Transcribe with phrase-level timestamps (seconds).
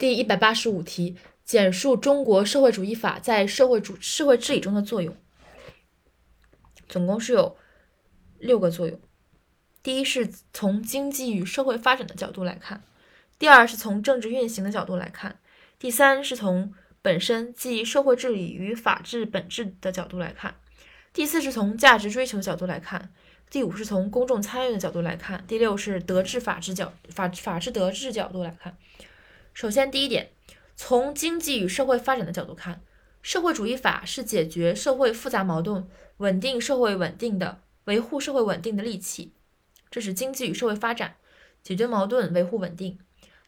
[0.00, 5.14] 第一百八十五题，简述中国社会主义法在社会主社会治理中的作用。
[6.88, 7.58] 总共是有
[8.38, 8.98] 六个作用。
[9.82, 12.82] 第一是从经济与社会发展的角度来看，
[13.38, 15.38] 第二是从政治运行的角度来看，
[15.78, 16.72] 第三是从
[17.02, 20.54] 本身即社会治理与法治本质的角度来看，
[21.12, 23.12] 第四是从价值追求的角度来看，
[23.50, 28.78] 第五是从公众参与的角度来看，第六是德治法治角法法治德治角度来看。
[29.60, 30.30] 首先，第一点，
[30.74, 32.80] 从经济与社会发展的角度看，
[33.20, 39.34] 社会主义法是解决社会复杂矛盾、稳定社会稳定的、维护社会稳定的利器。
[39.90, 41.16] 这是经济与社会发展，
[41.62, 42.98] 解决矛盾，维护稳定。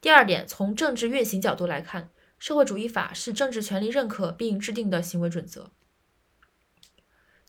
[0.00, 5.70] 第二点，从政治运行角度来看，社会主义法是政治权力认可并制定的行为准则。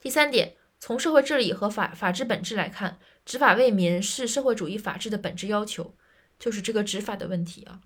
[0.01, 5.95] 第三点，从社会治理和法法治本质来看，执法为民是社会主义法治的本质要求，
[6.37, 7.79] 就是这个执法的问题啊。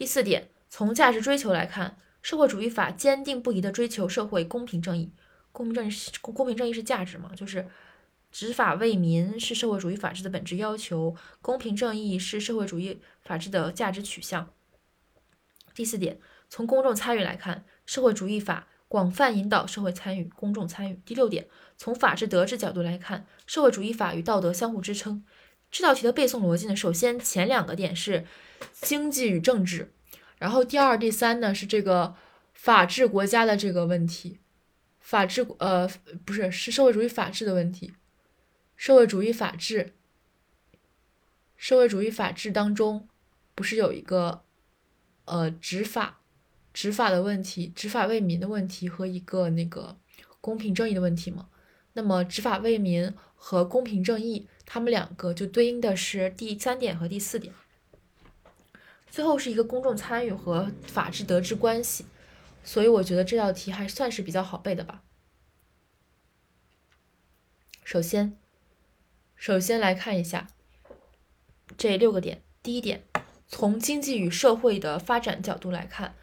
[0.00, 5.12] 第四点，从价值追求来看，社会主义法坚定不移地追求社会公平正义。
[5.52, 7.32] 公平正义是公平正义是价值嘛？
[7.36, 7.68] 就是。
[8.32, 14.48] 执法为民是社会主义法治的本质要求，公平正义是社会主义法治的价值取向。
[15.74, 20.98] 第四点，从公众参与来看，社会主义法广泛引导社会参与、公众参与。
[21.04, 25.22] 第六点，从法治德治角度来看，社会主义法与道德相互支撑。
[25.70, 28.26] 这道题的背诵逻辑呢，首先前两个点是
[28.72, 29.92] 经济与政治，
[30.38, 32.16] 然后第二、第三呢是这个
[32.52, 34.38] 法治国家的这个问题，
[34.98, 35.88] 法治呃
[36.24, 37.92] 不是是社会主义法治的问题。
[38.76, 39.92] 社会主义法治，
[41.56, 43.06] 社会主义法治当中
[43.54, 44.42] 不是有一个
[45.26, 46.20] 呃执法
[46.72, 49.98] 执法的问题，执法为民的问题和一个那个
[50.40, 51.48] 公平正义的问题吗？
[51.92, 57.52] 那么执法为民和公平正义，他们两个就对应的是第三点和第四点。
[59.10, 62.06] 最后是一个公众参与和法治德治关系，
[62.62, 65.02] 所以我觉得这道题还算是比较好背的吧。
[67.82, 68.36] 首先。
[69.34, 70.46] 首先来看一下
[71.76, 72.42] 这六个点。
[72.62, 73.02] 第一点，
[73.48, 76.14] 从经济与社会的发展角度来看，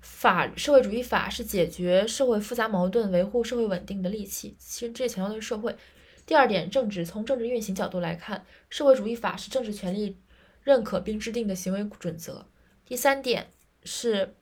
[0.00, 4.56] 法社会主义法是解决社会复杂矛盾、维护社会稳定的利器。
[4.58, 5.76] 其实这强调的是社会。
[6.24, 10.16] 第二点，政治从政治运行角度来看，社会主义法是政治权力
[10.62, 12.46] 认可并制定的行为准则。
[12.84, 13.48] 第三点
[13.84, 14.34] 是，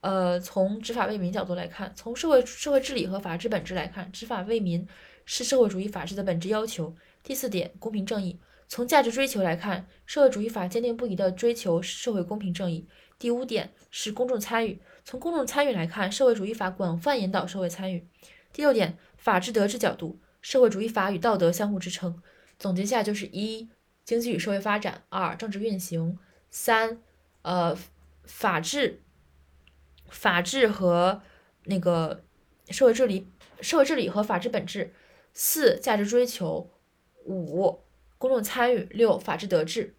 [0.00, 4.86] 呃，从执法为民角度来看，从社会社会治理和法治本质来看，执法为民
[5.24, 6.94] 是社会主义法治的本质要求。
[7.22, 8.38] 第四点，公平正义。
[8.68, 12.88] 从价值追求来看，社会主义法坚定不移地追求社会公平正义。
[13.18, 14.80] 第五点是公众参与。
[15.04, 18.06] 从公众参与来看，社会主义法广泛引导社会参与。
[18.52, 22.22] 第六点，法治德治角度，社会主义法与道德相互支撑。
[22.58, 23.70] 总结下就是一，
[24.04, 26.18] 经济与社会发展；二，政治运行；
[26.50, 27.00] 三，
[27.40, 27.74] 呃，
[28.24, 29.00] 法治，
[30.10, 31.22] 法治和
[31.64, 32.22] 那个
[32.68, 33.26] 社会治理，
[33.62, 34.90] 社会治理和法治本质；
[35.32, 36.70] 四，价值追求。
[37.24, 37.80] 五、
[38.18, 39.94] 公众参与；六、法治德治。